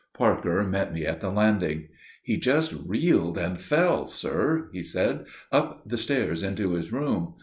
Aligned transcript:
Parker 0.15 0.63
met 0.63 0.91
me 0.95 1.05
on 1.05 1.19
the 1.19 1.29
landing. 1.29 1.89
"He 2.23 2.35
just 2.37 2.73
reeled 2.73 3.37
and 3.37 3.61
fell, 3.61 4.07
sir," 4.07 4.67
he 4.73 4.81
said, 4.81 5.27
"up 5.51 5.87
the 5.87 5.97
stairs 5.99 6.41
into 6.41 6.71
his 6.71 6.91
room. 6.91 7.35